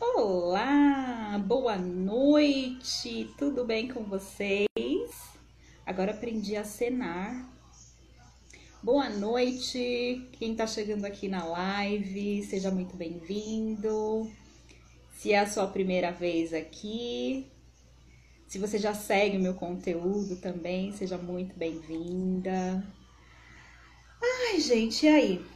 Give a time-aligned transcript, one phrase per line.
[0.00, 4.66] Olá, boa noite, tudo bem com vocês?
[5.86, 7.55] Agora aprendi a cenar.
[8.86, 14.30] Boa noite, quem tá chegando aqui na live, seja muito bem-vindo.
[15.18, 17.50] Se é a sua primeira vez aqui,
[18.46, 22.86] se você já segue o meu conteúdo também, seja muito bem-vinda.
[24.22, 25.46] Ai, gente, e aí?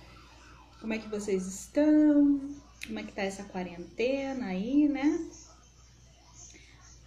[0.81, 2.41] Como é que vocês estão?
[2.85, 5.31] Como é que tá essa quarentena aí, né?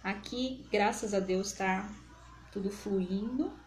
[0.02, 1.86] Aqui, graças a Deus, tá
[2.50, 3.62] tudo fluindo.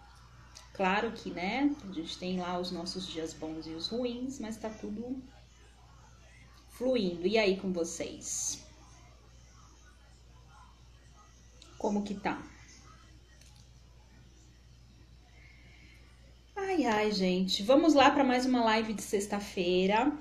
[0.77, 4.57] Claro que, né, a gente tem lá os nossos dias bons e os ruins, mas
[4.57, 5.19] tá tudo
[6.69, 7.25] fluindo.
[7.25, 8.63] E aí com vocês?
[11.79, 12.39] Como que tá?
[16.55, 17.63] Ai, ai, gente.
[17.63, 20.15] Vamos lá para mais uma live de sexta-feira.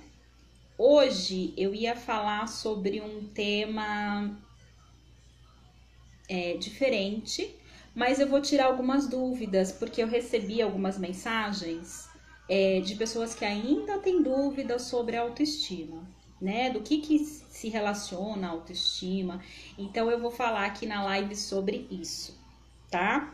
[0.79, 4.35] Hoje eu ia falar sobre um tema
[6.27, 7.55] é, diferente,
[7.97, 12.06] mas eu vou tirar algumas dúvidas, porque eu recebi algumas mensagens
[12.47, 16.06] é, de pessoas que ainda têm dúvidas sobre autoestima,
[16.39, 16.69] né?
[16.69, 19.41] Do que, que se relaciona a autoestima.
[19.78, 22.39] Então eu vou falar aqui na live sobre isso,
[22.91, 23.33] tá?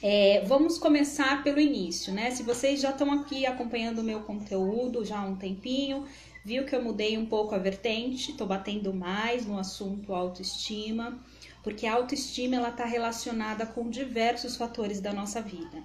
[0.00, 2.30] É, vamos começar pelo início, né?
[2.30, 6.06] Se vocês já estão aqui acompanhando o meu conteúdo já há um tempinho,
[6.44, 11.18] viu que eu mudei um pouco a vertente, estou batendo mais no assunto autoestima,
[11.64, 15.82] porque a autoestima ela está relacionada com diversos fatores da nossa vida.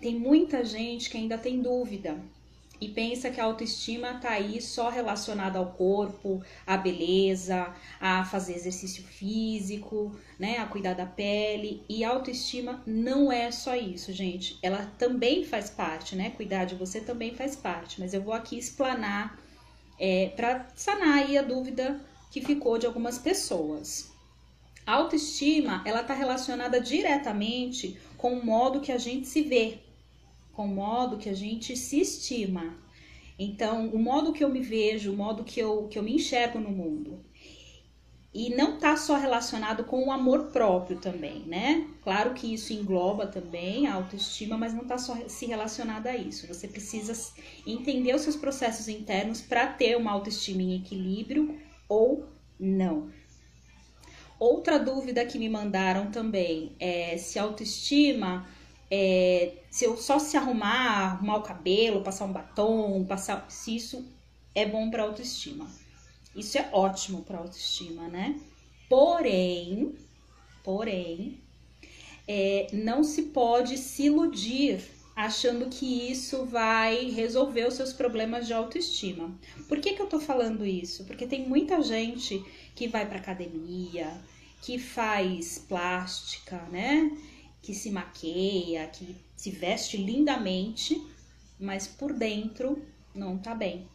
[0.00, 2.16] Tem muita gente que ainda tem dúvida
[2.80, 8.54] e pensa que a autoestima tá aí só relacionada ao corpo, à beleza, a fazer
[8.54, 11.82] exercício físico, né, a cuidar da pele.
[11.86, 14.58] E a autoestima não é só isso, gente.
[14.62, 16.30] Ela também faz parte, né?
[16.30, 18.00] Cuidar de você também faz parte.
[18.00, 19.38] Mas eu vou aqui explanar
[19.98, 22.00] é, para sanar aí a dúvida
[22.30, 24.09] que ficou de algumas pessoas.
[24.90, 29.78] A autoestima, ela tá relacionada diretamente com o modo que a gente se vê,
[30.52, 32.76] com o modo que a gente se estima.
[33.38, 36.58] Então, o modo que eu me vejo, o modo que eu, que eu me enxergo
[36.58, 37.24] no mundo.
[38.34, 41.86] E não tá só relacionado com o amor próprio também, né?
[42.02, 46.48] Claro que isso engloba também a autoestima, mas não tá só se relacionado a isso.
[46.48, 47.12] Você precisa
[47.64, 51.56] entender os seus processos internos para ter uma autoestima em equilíbrio
[51.88, 52.26] ou
[52.58, 53.19] não.
[54.40, 58.48] Outra dúvida que me mandaram também é se autoestima
[58.90, 64.04] é, se eu só se arrumar, arrumar o cabelo, passar um batom, passar se isso
[64.52, 65.70] é bom para autoestima.
[66.34, 68.40] Isso é ótimo para autoestima, né?
[68.88, 69.94] Porém,
[70.64, 71.38] porém,
[72.26, 74.80] é, não se pode se iludir
[75.14, 79.30] achando que isso vai resolver os seus problemas de autoestima.
[79.68, 81.04] Por que, que eu tô falando isso?
[81.04, 82.42] Porque tem muita gente
[82.74, 84.12] que vai para academia,
[84.62, 87.10] que faz plástica, né?
[87.62, 91.00] que se maqueia, que se veste lindamente,
[91.58, 92.82] mas por dentro
[93.14, 93.86] não tá bem.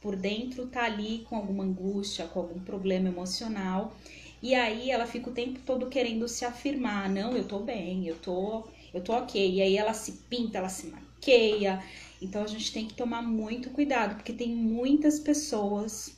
[0.00, 3.94] Por dentro tá ali com alguma angústia, com algum problema emocional.
[4.42, 8.16] E aí ela fica o tempo todo querendo se afirmar, não, eu tô bem, eu
[8.16, 9.54] tô, eu tô OK.
[9.54, 11.82] E aí ela se pinta, ela se maqueia.
[12.20, 16.16] Então a gente tem que tomar muito cuidado, porque tem muitas pessoas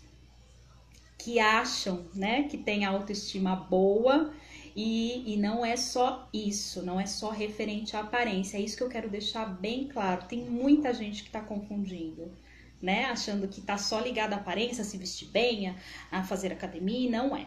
[1.22, 4.32] que acham, né, que tem autoestima boa,
[4.74, 8.56] e, e não é só isso, não é só referente à aparência.
[8.56, 10.26] É isso que eu quero deixar bem claro.
[10.26, 12.32] Tem muita gente que está confundindo,
[12.80, 13.04] né?
[13.04, 15.74] Achando que está só ligada à aparência, a se vestir bem,
[16.10, 17.46] a fazer academia, e não é.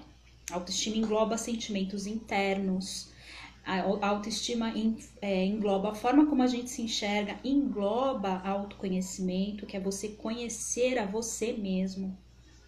[0.51, 3.09] A autoestima engloba sentimentos internos,
[3.65, 4.71] a autoestima
[5.19, 10.99] é, engloba a forma como a gente se enxerga, engloba autoconhecimento, que é você conhecer
[10.99, 12.15] a você mesmo,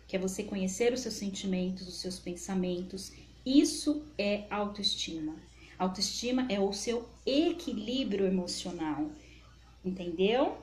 [0.08, 3.12] que é você conhecer os seus sentimentos, os seus pensamentos
[3.48, 5.38] isso é autoestima.
[5.80, 9.10] Autoestima é o seu equilíbrio emocional.
[9.86, 10.58] Entendeu?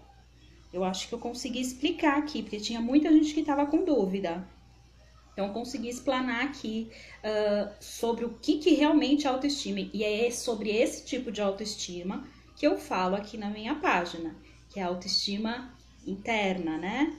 [0.70, 4.46] Eu acho que eu consegui explicar aqui, porque tinha muita gente que estava com dúvida.
[5.32, 9.80] Então, consegui explanar aqui uh, sobre o que, que realmente é autoestima.
[9.80, 14.36] E é sobre esse tipo de autoestima que eu falo aqui na minha página,
[14.68, 15.74] que é a autoestima
[16.06, 17.16] interna, né?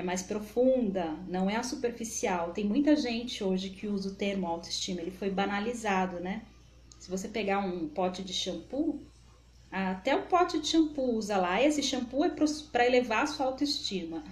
[0.00, 2.52] É mais profunda, não é a superficial.
[2.52, 6.42] Tem muita gente hoje que usa o termo autoestima, ele foi banalizado, né?
[6.98, 9.00] Se você pegar um pote de shampoo,
[9.70, 11.62] Até o pote de shampoo usa lá.
[11.62, 12.30] Esse shampoo é
[12.72, 14.24] para elevar a sua autoestima.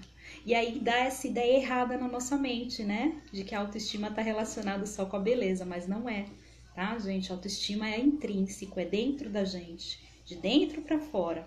[0.44, 3.20] E aí dá essa ideia errada na nossa mente, né?
[3.32, 6.26] De que a autoestima está relacionada só com a beleza, mas não é,
[6.74, 7.30] tá, gente?
[7.30, 11.46] A autoestima é intrínseco, é dentro da gente, de dentro para fora.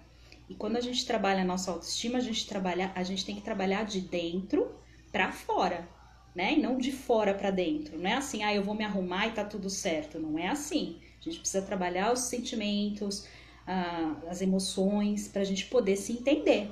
[0.52, 3.42] E quando a gente trabalha a nossa autoestima, a gente trabalha, a gente tem que
[3.42, 4.70] trabalhar de dentro
[5.10, 5.88] para fora,
[6.36, 6.56] né?
[6.56, 7.98] E não de fora para dentro.
[7.98, 10.20] Não é assim, ah, eu vou me arrumar e tá tudo certo.
[10.20, 11.00] Não é assim.
[11.22, 13.26] A gente precisa trabalhar os sentimentos,
[13.66, 16.70] ah, as emoções, para a gente poder se entender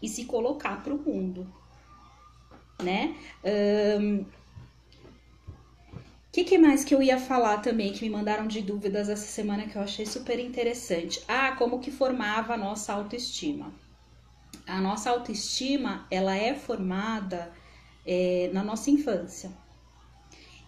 [0.00, 1.46] e se colocar para o mundo,
[2.82, 3.14] né?
[4.00, 4.24] Um,
[6.38, 9.66] que, que, mais que eu ia falar também que me mandaram de dúvidas essa semana
[9.66, 11.20] que eu achei super interessante?
[11.26, 13.74] Ah, como que formava a nossa autoestima?
[14.64, 17.52] A nossa autoestima ela é formada
[18.06, 19.50] é, na nossa infância.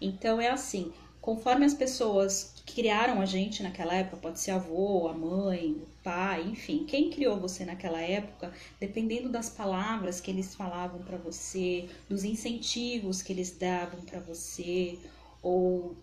[0.01, 5.07] Então é assim, conforme as pessoas que criaram a gente naquela época, pode ser avô,
[5.07, 10.53] a mãe, o pai, enfim, quem criou você naquela época, dependendo das palavras que eles
[10.53, 14.99] falavam para você, dos incentivos que eles davam para você,
[15.43, 15.97] ou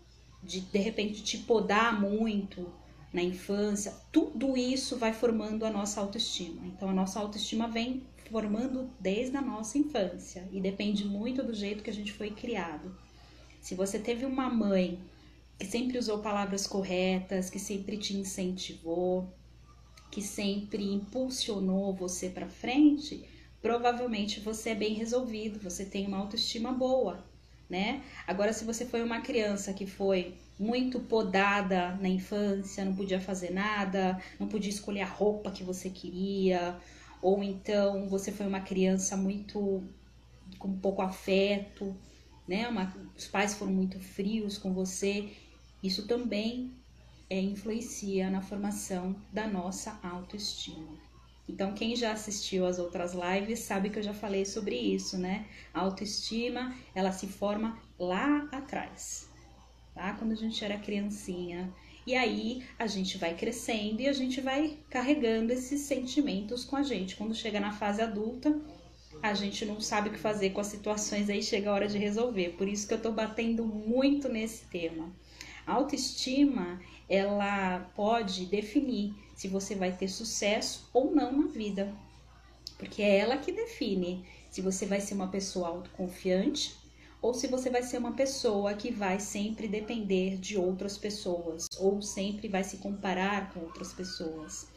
[0.44, 2.72] de de repente te podar muito
[3.14, 6.66] na infância, tudo isso vai formando a nossa autoestima.
[6.66, 11.84] Então a nossa autoestima vem formando desde a nossa infância e depende muito do jeito
[11.84, 12.96] que a gente foi criado.
[13.62, 15.00] Se você teve uma mãe
[15.58, 19.34] que sempre usou palavras corretas, que sempre te incentivou,
[20.12, 23.28] que sempre impulsionou você para frente,
[23.62, 27.26] provavelmente você é bem resolvido, você tem uma autoestima boa,
[27.70, 28.02] né?
[28.26, 33.52] Agora, se você foi uma criança que foi muito podada na infância, não podia fazer
[33.52, 36.78] nada, não podia escolher a roupa que você queria,
[37.22, 39.84] ou então você foi uma criança muito
[40.58, 41.96] com pouco afeto,
[42.48, 42.68] né?
[42.68, 45.30] Uma, os pais foram muito frios com você,
[45.84, 46.72] isso também
[47.30, 51.07] é, influencia na formação da nossa autoestima.
[51.48, 55.46] Então, quem já assistiu às outras lives sabe que eu já falei sobre isso, né?
[55.74, 59.30] A autoestima, ela se forma lá atrás,
[59.94, 60.14] tá?
[60.14, 61.74] Quando a gente era criancinha.
[62.06, 66.84] E aí a gente vai crescendo e a gente vai carregando esses sentimentos com a
[66.84, 67.16] gente.
[67.16, 68.62] Quando chega na fase adulta,
[69.22, 71.98] a gente não sabe o que fazer com as situações, aí chega a hora de
[71.98, 72.50] resolver.
[72.58, 75.12] Por isso que eu tô batendo muito nesse tema.
[75.68, 76.80] Autoestima,
[77.10, 81.94] ela pode definir se você vai ter sucesso ou não na vida.
[82.78, 86.76] Porque é ela que define se você vai ser uma pessoa autoconfiante
[87.22, 92.02] ou se você vai ser uma pessoa que vai sempre depender de outras pessoas ou
[92.02, 94.68] sempre vai se comparar com outras pessoas.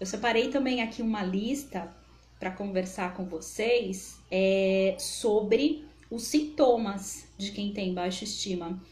[0.00, 1.94] Eu separei também aqui uma lista
[2.40, 8.82] para conversar com vocês é, sobre os sintomas de quem tem baixa estima.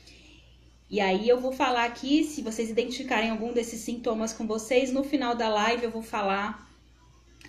[0.91, 5.05] E aí eu vou falar aqui, se vocês identificarem algum desses sintomas com vocês, no
[5.05, 6.69] final da live eu vou falar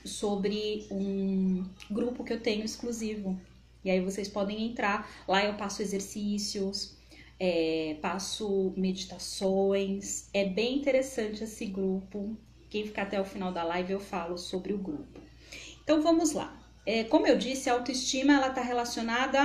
[0.05, 3.41] sobre um grupo que eu tenho exclusivo.
[3.83, 6.95] E aí vocês podem entrar, lá eu passo exercícios,
[7.39, 10.29] é, passo meditações.
[10.35, 12.37] É bem interessante esse grupo.
[12.69, 15.19] Quem ficar até o final da live eu falo sobre o grupo.
[15.83, 16.61] Então vamos lá.
[16.85, 19.39] É, como eu disse, a autoestima ela está relacionada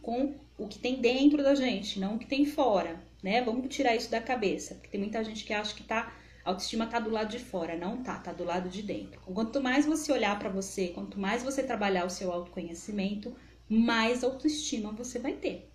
[0.00, 3.42] com o que tem dentro da gente, não o que tem fora, né?
[3.42, 6.12] Vamos tirar isso da cabeça, porque tem muita gente que acha que tá
[6.44, 9.20] a autoestima tá do lado de fora, não tá, tá do lado de dentro.
[9.20, 13.34] Quanto mais você olhar para você, quanto mais você trabalhar o seu autoconhecimento,
[13.68, 15.70] mais autoestima você vai ter,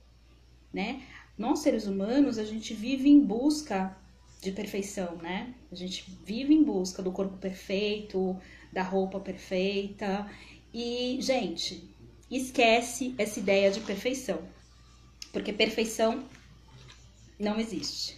[0.73, 1.03] né?
[1.37, 3.95] Nós seres humanos, a gente vive em busca
[4.41, 5.53] de perfeição, né?
[5.71, 8.39] A gente vive em busca do corpo perfeito,
[8.71, 10.29] da roupa perfeita.
[10.73, 11.89] E, gente,
[12.29, 14.41] esquece essa ideia de perfeição.
[15.33, 16.23] Porque perfeição
[17.39, 18.17] não existe,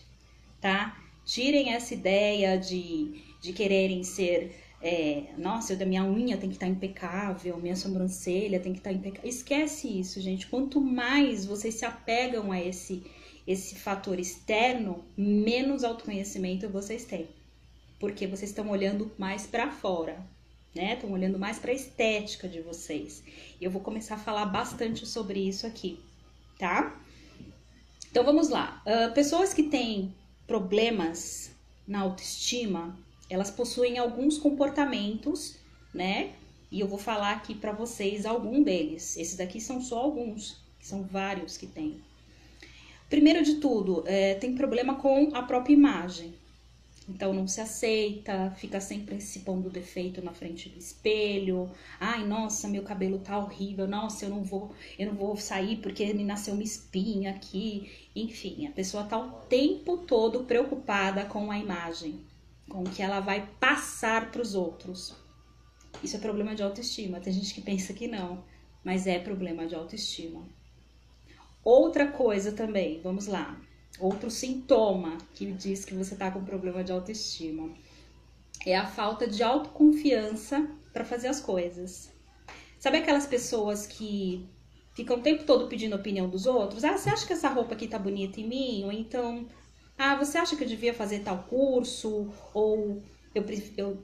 [0.61, 0.97] tá?
[1.25, 4.63] Tirem essa ideia de, de quererem ser.
[4.81, 8.91] É, nossa, eu minha unha tem que estar tá impecável, minha sobrancelha tem que estar
[8.91, 9.29] tá impecável.
[9.29, 10.47] Esquece isso, gente.
[10.47, 13.03] Quanto mais vocês se apegam a esse,
[13.45, 17.27] esse fator externo, menos autoconhecimento vocês têm.
[17.99, 20.23] Porque vocês estão olhando mais para fora,
[20.75, 20.93] né?
[20.93, 23.23] Estão olhando mais para a estética de vocês.
[23.59, 25.99] Eu vou começar a falar bastante sobre isso aqui,
[26.59, 26.95] tá?
[28.17, 28.81] Então vamos lá.
[28.83, 30.11] Uh, pessoas que têm
[30.47, 31.51] problemas
[31.87, 32.97] na autoestima,
[33.29, 35.59] elas possuem alguns comportamentos,
[35.93, 36.31] né?
[36.71, 39.15] E eu vou falar aqui para vocês algum deles.
[39.17, 42.01] Esses daqui são só alguns, são vários que tem.
[43.07, 46.33] Primeiro de tudo, é, tem problema com a própria imagem.
[47.09, 51.71] Então não se aceita, fica sempre se pondo defeito na frente do espelho.
[51.99, 53.87] Ai, nossa, meu cabelo tá horrível.
[53.87, 57.89] Nossa, eu não vou, eu não vou sair porque me nasceu uma espinha aqui.
[58.15, 62.25] Enfim, a pessoa tá o tempo todo preocupada com a imagem.
[62.69, 65.15] com o que ela vai passar para os outros.
[66.03, 67.19] Isso é problema de autoestima.
[67.19, 68.43] Tem gente que pensa que não,
[68.83, 70.47] mas é problema de autoestima.
[71.63, 73.59] Outra coisa também, vamos lá.
[73.99, 77.73] Outro sintoma que diz que você está com problema de autoestima
[78.65, 82.11] é a falta de autoconfiança para fazer as coisas.
[82.79, 84.47] Sabe aquelas pessoas que
[84.93, 86.83] ficam o tempo todo pedindo opinião dos outros?
[86.83, 88.83] Ah, você acha que essa roupa aqui tá bonita em mim?
[88.83, 89.47] Ou então,
[89.97, 92.31] ah, você acha que eu devia fazer tal curso?
[92.53, 93.01] Ou
[93.33, 93.43] eu,
[93.77, 94.03] eu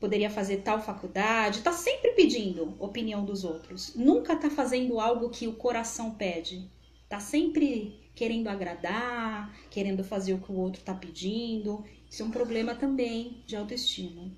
[0.00, 1.62] poderia fazer tal faculdade?
[1.62, 3.94] Tá sempre pedindo opinião dos outros.
[3.94, 6.68] Nunca tá fazendo algo que o coração pede.
[7.08, 11.84] Tá sempre querendo agradar, querendo fazer o que o outro tá pedindo.
[12.10, 14.30] Isso é um problema também de autoestima.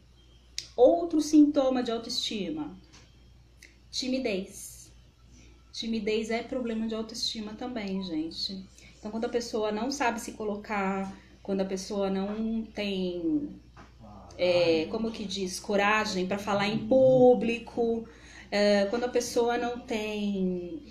[0.76, 2.76] Outro sintoma de autoestima:
[3.90, 4.92] timidez.
[5.72, 8.64] Timidez é problema de autoestima também, gente.
[8.96, 13.60] Então, quando a pessoa não sabe se colocar, quando a pessoa não tem,
[14.38, 18.08] é, como que diz, coragem para falar em público,
[18.50, 20.82] é, quando a pessoa não tem,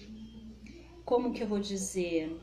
[1.06, 2.38] como que eu vou dizer,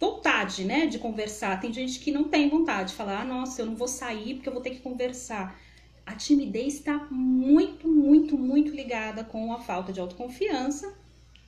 [0.00, 1.60] vontade, né, de conversar.
[1.60, 4.48] Tem gente que não tem vontade de falar, ah, nossa, eu não vou sair porque
[4.48, 5.58] eu vou ter que conversar.
[6.04, 10.94] A timidez está muito, muito, muito ligada com a falta de autoconfiança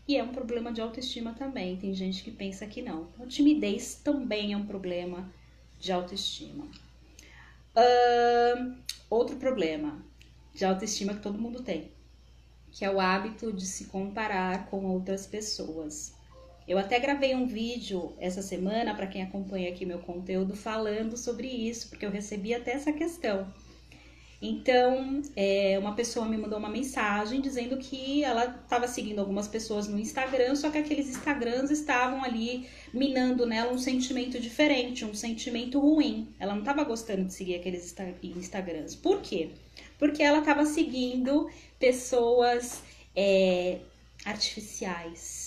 [0.09, 1.77] e é um problema de autoestima também.
[1.77, 3.09] Tem gente que pensa que não.
[3.21, 5.31] A timidez também é um problema
[5.79, 6.65] de autoestima.
[7.77, 8.75] Uh,
[9.11, 10.03] outro problema
[10.55, 11.91] de autoestima que todo mundo tem,
[12.73, 16.16] que é o hábito de se comparar com outras pessoas.
[16.67, 21.47] Eu até gravei um vídeo essa semana para quem acompanha aqui meu conteúdo falando sobre
[21.47, 23.47] isso, porque eu recebi até essa questão.
[24.43, 29.89] Então, é, uma pessoa me mandou uma mensagem dizendo que ela estava seguindo algumas pessoas
[29.89, 35.81] no Instagram, só que aqueles Instagrams estavam ali minando nela um sentimento diferente, um sentimento
[35.81, 36.29] ruim.
[36.39, 38.95] Ela não estava gostando de seguir aqueles Instagrams.
[38.97, 39.51] Por quê?
[39.99, 42.83] Porque ela estava seguindo pessoas
[43.15, 43.79] é,
[44.25, 45.46] artificiais,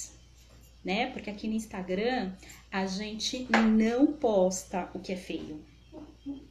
[0.83, 1.07] né?
[1.11, 2.31] Porque aqui no Instagram
[2.71, 5.63] a gente não posta o que é feio.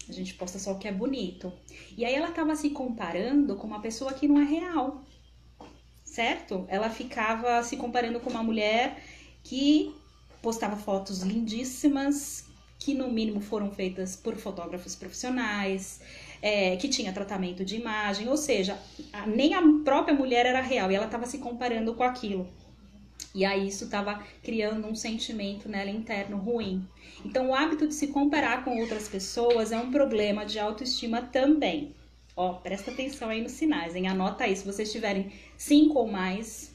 [0.09, 1.53] A gente posta só o que é bonito.
[1.97, 5.03] E aí ela tava se comparando com uma pessoa que não é real.
[6.05, 6.65] Certo?
[6.69, 9.03] Ela ficava se comparando com uma mulher
[9.45, 9.95] que
[10.43, 12.47] postava fotos lindíssimas,
[12.79, 16.01] que no mínimo foram feitas por fotógrafos profissionais,
[16.41, 18.79] é, que tinha tratamento de imagem, ou seja,
[19.27, 22.49] nem a própria mulher era real e ela estava se comparando com aquilo.
[23.39, 26.85] E aí isso estava criando um sentimento nela interno ruim.
[27.25, 31.95] Então o hábito de se comparar com outras pessoas é um problema de autoestima também.
[32.35, 34.09] Ó, presta atenção aí nos sinais, hein?
[34.09, 36.75] Anota aí, se vocês tiverem cinco ou mais,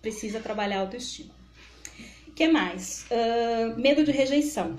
[0.00, 1.34] precisa trabalhar a autoestima.
[2.34, 3.04] Que mais?
[3.10, 4.78] Uh, medo de rejeição.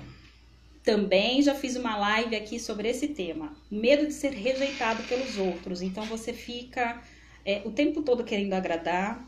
[0.82, 3.54] Também já fiz uma live aqui sobre esse tema.
[3.70, 5.80] Medo de ser rejeitado pelos outros.
[5.80, 7.00] Então você fica
[7.44, 9.24] é, o tempo todo querendo agradar,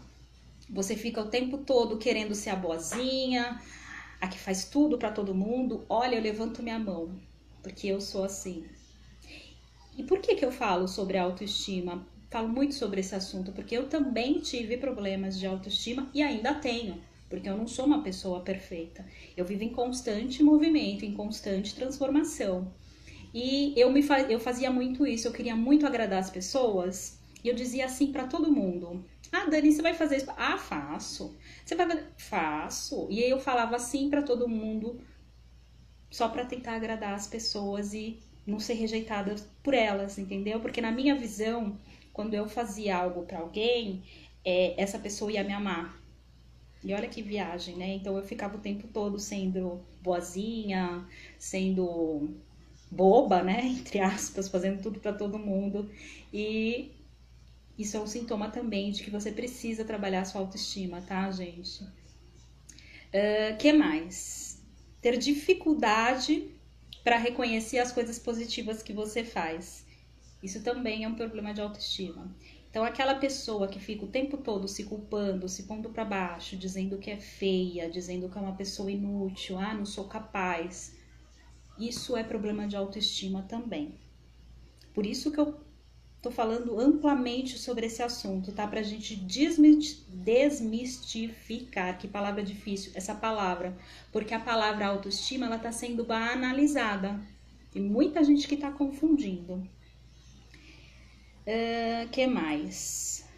[0.72, 3.60] você fica o tempo todo querendo ser a boazinha,
[4.18, 5.84] a que faz tudo para todo mundo.
[5.86, 7.14] Olha, eu levanto minha mão,
[7.62, 8.64] porque eu sou assim.
[9.98, 12.06] E por que que eu falo sobre autoestima?
[12.30, 17.02] Falo muito sobre esse assunto porque eu também tive problemas de autoestima e ainda tenho,
[17.28, 19.04] porque eu não sou uma pessoa perfeita.
[19.36, 22.72] Eu vivo em constante movimento, em constante transformação.
[23.34, 27.54] E eu me eu fazia muito isso, eu queria muito agradar as pessoas, e eu
[27.54, 30.30] dizia assim para todo mundo: ah, Dani, você vai fazer isso?
[30.36, 31.34] Ah, faço.
[31.64, 32.06] Você vai fazer?
[32.18, 33.06] Faço.
[33.10, 35.00] E aí eu falava assim para todo mundo,
[36.10, 40.60] só para tentar agradar as pessoas e não ser rejeitada por elas, entendeu?
[40.60, 41.78] Porque na minha visão,
[42.12, 44.02] quando eu fazia algo para alguém,
[44.44, 45.98] é, essa pessoa ia me amar.
[46.84, 47.94] E olha que viagem, né?
[47.94, 51.06] Então eu ficava o tempo todo sendo boazinha,
[51.38, 52.28] sendo
[52.90, 53.64] boba, né?
[53.80, 55.90] Entre aspas, fazendo tudo para todo mundo.
[56.32, 56.90] E
[57.82, 61.82] isso é um sintoma também de que você precisa trabalhar sua autoestima, tá, gente?
[61.84, 64.62] Uh, que mais?
[65.00, 66.48] Ter dificuldade
[67.04, 69.84] para reconhecer as coisas positivas que você faz.
[70.42, 72.34] Isso também é um problema de autoestima.
[72.70, 76.96] Então, aquela pessoa que fica o tempo todo se culpando, se pondo para baixo, dizendo
[76.96, 80.96] que é feia, dizendo que é uma pessoa inútil, ah, não sou capaz,
[81.78, 83.94] isso é problema de autoestima também.
[84.94, 85.60] Por isso que eu
[86.22, 88.64] Tô falando amplamente sobre esse assunto, tá?
[88.68, 93.76] Pra gente desmistificar, que palavra difícil, essa palavra.
[94.12, 97.20] Porque a palavra autoestima, ela tá sendo banalizada.
[97.72, 99.68] Tem muita gente que tá confundindo.
[101.44, 103.28] Uh, que mais?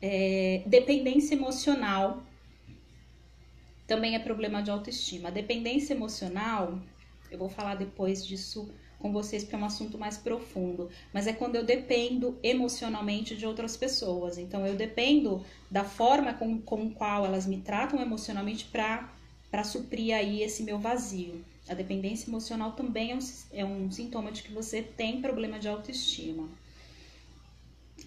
[0.00, 2.22] É, dependência emocional
[3.88, 5.32] também é problema de autoestima.
[5.32, 6.78] Dependência emocional,
[7.28, 11.32] eu vou falar depois disso com vocês porque é um assunto mais profundo, mas é
[11.32, 14.38] quando eu dependo emocionalmente de outras pessoas.
[14.38, 19.12] Então eu dependo da forma com, com qual elas me tratam emocionalmente para
[19.50, 21.42] para suprir aí esse meu vazio.
[21.68, 23.18] A dependência emocional também é um,
[23.52, 26.48] é um sintoma de que você tem problema de autoestima.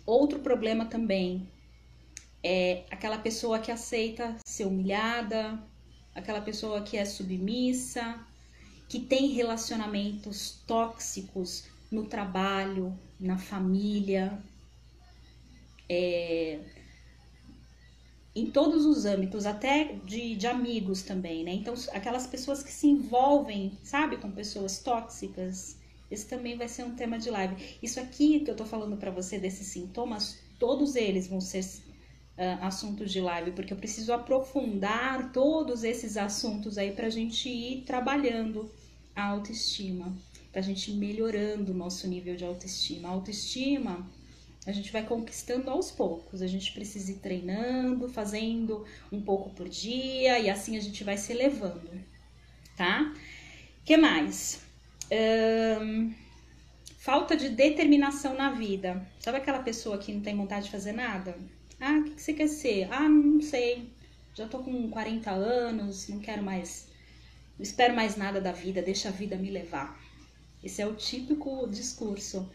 [0.05, 1.48] Outro problema também
[2.43, 5.62] é aquela pessoa que aceita ser humilhada,
[6.13, 8.19] aquela pessoa que é submissa,
[8.89, 14.41] que tem relacionamentos tóxicos no trabalho, na família,
[15.88, 16.60] é,
[18.36, 21.51] em todos os âmbitos, até de, de amigos também, né?
[21.53, 25.77] Então, aquelas pessoas que se envolvem, sabe, com pessoas tóxicas,
[26.10, 27.77] esse também vai ser um tema de live.
[27.84, 32.63] Isso aqui que eu tô falando para você desses sintomas, todos eles vão ser uh,
[32.63, 38.72] assuntos de live, porque eu preciso aprofundar todos esses assuntos aí pra gente ir trabalhando
[39.19, 40.15] a autoestima,
[40.51, 43.09] para a gente melhorando o nosso nível de autoestima.
[43.09, 44.09] A autoestima
[44.65, 49.69] a gente vai conquistando aos poucos, a gente precisa ir treinando, fazendo um pouco por
[49.69, 51.89] dia e assim a gente vai se elevando,
[52.75, 53.13] tá?
[53.89, 54.61] que mais?
[56.99, 59.03] Falta de determinação na vida.
[59.19, 61.35] Sabe aquela pessoa que não tem vontade de fazer nada?
[61.79, 62.88] Ah, o que, que você quer ser?
[62.91, 63.89] Ah, não sei.
[64.35, 66.88] Já tô com 40 anos, não quero mais
[67.60, 70.01] não espero mais nada da vida, deixa a vida me levar.
[70.63, 72.50] Esse é o típico discurso,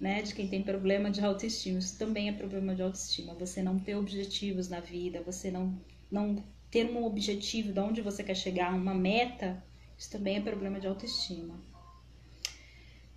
[0.00, 1.80] né, de quem tem problema de autoestima.
[1.80, 3.34] Isso também é problema de autoestima.
[3.34, 5.76] Você não ter objetivos na vida, você não
[6.08, 9.60] não ter um objetivo de onde você quer chegar, uma meta,
[9.98, 11.58] isso também é problema de autoestima.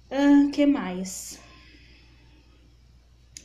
[0.09, 1.39] Ah, que mais?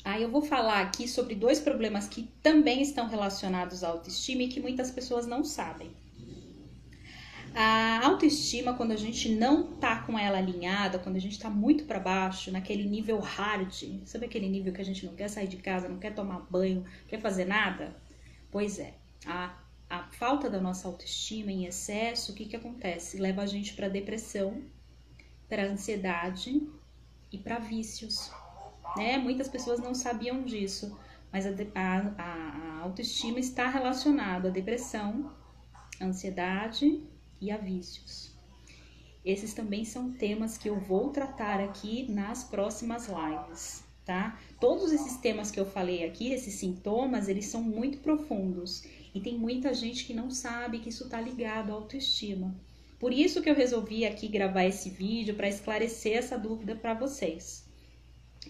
[0.03, 4.49] Aí eu vou falar aqui sobre dois problemas que também estão relacionados à autoestima e
[4.49, 5.91] que muitas pessoas não sabem.
[7.55, 11.85] A autoestima, quando a gente não tá com ela alinhada, quando a gente tá muito
[11.85, 13.71] para baixo, naquele nível hard,
[14.07, 16.85] sabe aquele nível que a gente não quer sair de casa, não quer tomar banho,
[17.07, 17.95] quer fazer nada?
[18.51, 18.95] Pois é,
[19.27, 19.55] a,
[19.91, 23.19] a falta da nossa autoestima em excesso, o que que acontece?
[23.19, 24.63] Leva a gente para depressão,
[25.47, 26.67] para ansiedade
[27.31, 28.33] e para vícios,
[28.97, 29.19] né?
[29.19, 30.99] Muitas pessoas não sabiam disso,
[31.31, 35.31] mas a, a, a autoestima está relacionada à depressão,
[36.01, 37.12] ansiedade
[37.43, 38.33] e a vícios.
[39.25, 44.41] Esses também são temas que eu vou tratar aqui nas próximas lives, tá?
[44.61, 49.37] Todos esses temas que eu falei aqui, esses sintomas, eles são muito profundos e tem
[49.37, 52.55] muita gente que não sabe que isso tá ligado à autoestima.
[52.99, 57.69] Por isso que eu resolvi aqui gravar esse vídeo para esclarecer essa dúvida para vocês.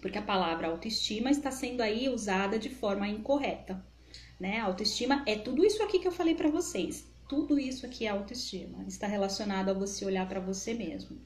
[0.00, 3.84] Porque a palavra autoestima está sendo aí usada de forma incorreta,
[4.38, 4.60] né?
[4.60, 8.84] Autoestima é tudo isso aqui que eu falei para vocês tudo isso aqui é autoestima,
[8.86, 11.16] está relacionado a você olhar para você mesmo.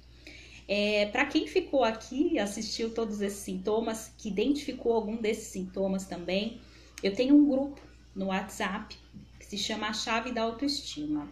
[0.68, 6.60] É, para quem ficou aqui assistiu todos esses sintomas, que identificou algum desses sintomas também,
[7.02, 7.80] eu tenho um grupo
[8.14, 8.96] no WhatsApp
[9.40, 11.28] que se chama A Chave da Autoestima.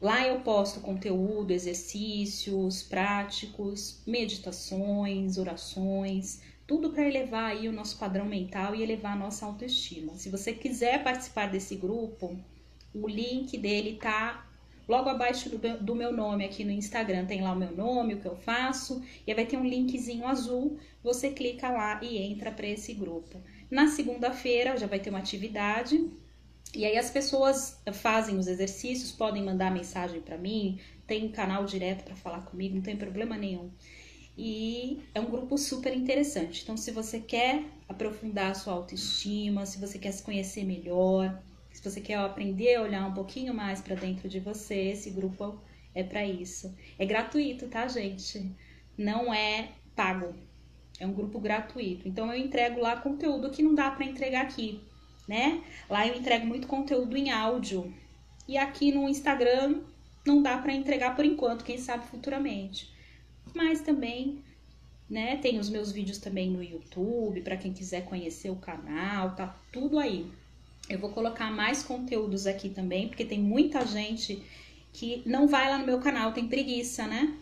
[0.00, 8.24] Lá eu posto conteúdo, exercícios práticos, meditações, orações, tudo para elevar aí o nosso padrão
[8.24, 10.14] mental e elevar a nossa autoestima.
[10.14, 12.34] Se você quiser participar desse grupo,
[13.02, 14.46] o link dele tá
[14.88, 17.26] logo abaixo do, do, meu nome aqui no Instagram.
[17.26, 20.26] Tem lá o meu nome, o que eu faço, e aí vai ter um linkzinho
[20.26, 20.78] azul.
[21.02, 23.40] Você clica lá e entra para esse grupo.
[23.70, 26.08] Na segunda-feira já vai ter uma atividade.
[26.74, 31.64] E aí as pessoas fazem os exercícios, podem mandar mensagem para mim, tem um canal
[31.64, 33.70] direto para falar comigo, não tem problema nenhum.
[34.36, 36.62] E é um grupo super interessante.
[36.62, 41.42] Então, se você quer aprofundar a sua autoestima, se você quer se conhecer melhor,
[41.76, 45.60] se você quer aprender a olhar um pouquinho mais para dentro de você, esse grupo
[45.94, 46.74] é para isso.
[46.98, 48.50] É gratuito, tá, gente?
[48.96, 50.34] Não é pago.
[50.98, 52.08] É um grupo gratuito.
[52.08, 54.80] Então eu entrego lá conteúdo que não dá para entregar aqui,
[55.28, 55.62] né?
[55.90, 57.92] Lá eu entrego muito conteúdo em áudio.
[58.48, 59.82] E aqui no Instagram
[60.26, 62.90] não dá para entregar por enquanto, quem sabe futuramente.
[63.54, 64.42] Mas também,
[65.10, 69.54] né, tem os meus vídeos também no YouTube, para quem quiser conhecer o canal, tá
[69.70, 70.32] tudo aí.
[70.88, 74.42] Eu vou colocar mais conteúdos aqui também, porque tem muita gente
[74.92, 77.36] que não vai lá no meu canal, tem preguiça, né?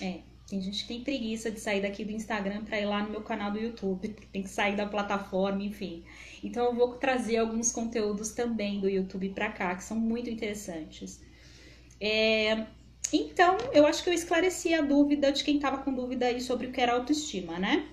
[0.00, 3.10] É, tem gente que tem preguiça de sair daqui do Instagram para ir lá no
[3.10, 6.04] meu canal do YouTube, tem que sair da plataforma, enfim.
[6.44, 11.20] Então eu vou trazer alguns conteúdos também do YouTube para cá, que são muito interessantes.
[11.98, 12.66] É,
[13.10, 16.66] então, eu acho que eu esclareci a dúvida de quem estava com dúvida aí sobre
[16.66, 17.88] o que era autoestima, né?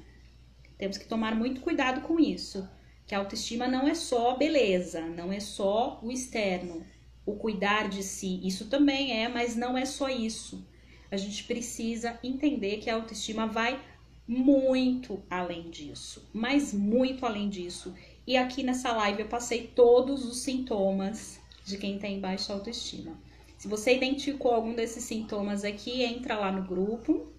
[0.77, 2.67] Temos que tomar muito cuidado com isso
[3.05, 6.85] que a autoestima não é só beleza, não é só o externo,
[7.25, 8.39] o cuidar de si.
[8.43, 10.65] Isso também é, mas não é só isso.
[11.11, 13.79] a gente precisa entender que a autoestima vai
[14.27, 17.93] muito além disso, mas muito além disso.
[18.25, 23.17] E aqui nessa live eu passei todos os sintomas de quem tem baixa autoestima.
[23.57, 27.31] Se você identificou algum desses sintomas aqui, entra lá no grupo,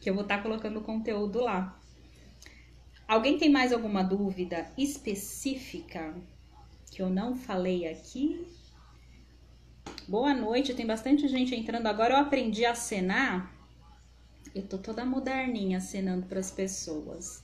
[0.00, 1.79] que eu vou estar tá colocando o conteúdo lá.
[3.10, 6.14] Alguém tem mais alguma dúvida específica
[6.92, 8.46] que eu não falei aqui?
[10.06, 11.88] Boa noite, tem bastante gente entrando.
[11.88, 13.52] Agora eu aprendi a acenar.
[14.54, 17.42] Eu tô toda moderninha acenando para as pessoas.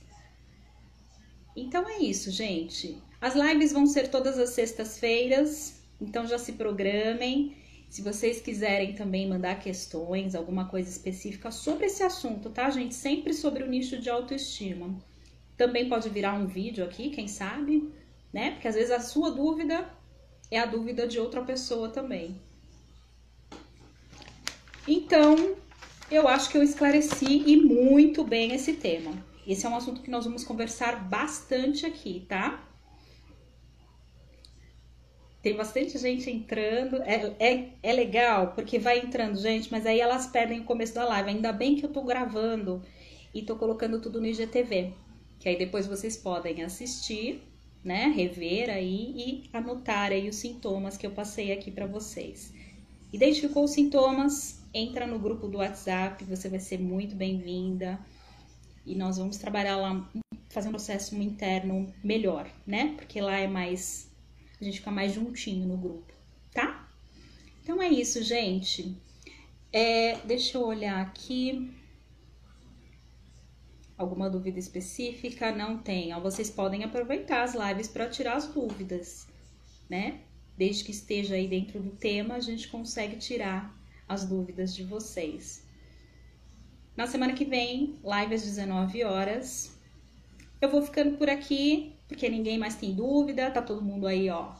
[1.53, 3.03] Então é isso, gente.
[3.19, 7.57] As lives vão ser todas as sextas-feiras, então já se programem.
[7.89, 12.95] Se vocês quiserem também mandar questões, alguma coisa específica sobre esse assunto, tá, gente?
[12.95, 14.97] Sempre sobre o nicho de autoestima.
[15.57, 17.91] Também pode virar um vídeo aqui, quem sabe,
[18.31, 18.51] né?
[18.51, 19.89] Porque às vezes a sua dúvida
[20.51, 22.39] é a dúvida de outra pessoa também.
[24.87, 25.57] Então,
[26.09, 29.11] eu acho que eu esclareci e muito bem esse tema.
[29.45, 32.63] Esse é um assunto que nós vamos conversar bastante aqui, tá?
[35.41, 37.01] Tem bastante gente entrando.
[37.03, 41.05] É, é, é legal, porque vai entrando gente, mas aí elas perdem o começo da
[41.05, 41.29] live.
[41.29, 42.83] Ainda bem que eu tô gravando
[43.33, 44.93] e tô colocando tudo no IGTV.
[45.39, 47.41] Que aí depois vocês podem assistir,
[47.83, 48.07] né?
[48.07, 52.53] Rever aí e anotar aí os sintomas que eu passei aqui para vocês.
[53.11, 54.61] Identificou os sintomas?
[54.73, 57.99] Entra no grupo do WhatsApp, você vai ser muito bem-vinda.
[58.85, 60.09] E nós vamos trabalhar lá,
[60.49, 62.93] fazer um processo interno melhor, né?
[62.97, 64.07] Porque lá é mais
[64.59, 66.11] a gente fica mais juntinho no grupo,
[66.51, 66.89] tá?
[67.61, 68.95] Então é isso, gente.
[69.71, 71.71] É, deixa eu olhar aqui.
[73.97, 75.51] Alguma dúvida específica?
[75.51, 76.13] Não tem.
[76.21, 79.27] Vocês podem aproveitar as lives para tirar as dúvidas,
[79.89, 80.21] né?
[80.55, 83.75] Desde que esteja aí dentro do tema, a gente consegue tirar
[84.07, 85.63] as dúvidas de vocês.
[86.95, 89.75] Na semana que vem, live às 19 horas.
[90.61, 94.53] Eu vou ficando por aqui porque ninguém mais tem dúvida, tá todo mundo aí, ó,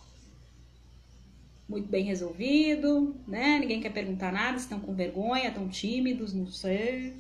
[1.68, 3.60] muito bem resolvido, né?
[3.60, 7.14] Ninguém quer perguntar nada, estão com vergonha, estão tímidos, não sei.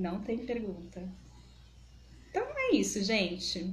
[0.00, 1.06] Não tem pergunta.
[2.30, 3.70] Então é isso, gente.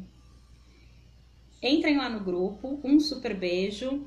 [1.63, 2.81] Entrem lá no grupo.
[2.83, 4.05] Um super beijo.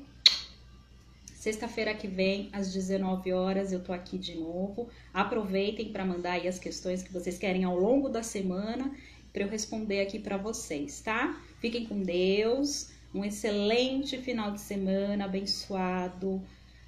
[1.33, 4.87] Sexta-feira que vem, às 19 horas, eu tô aqui de novo.
[5.11, 8.95] Aproveitem para mandar aí as questões que vocês querem ao longo da semana
[9.33, 11.41] para eu responder aqui para vocês, tá?
[11.59, 12.91] Fiquem com Deus.
[13.15, 16.39] Um excelente final de semana abençoado,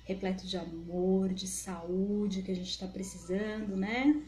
[0.05, 4.21] repleto de amor, de saúde que a gente está precisando, né?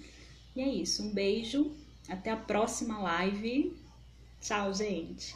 [0.55, 1.03] E é isso.
[1.03, 1.75] Um beijo.
[2.07, 3.75] Até a próxima live.
[4.39, 5.35] Tchau, gente.